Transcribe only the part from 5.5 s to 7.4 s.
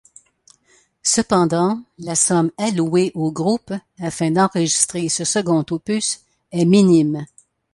opus est minime.